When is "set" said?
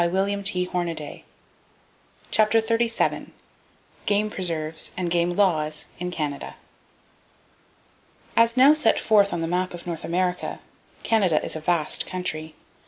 8.73-8.97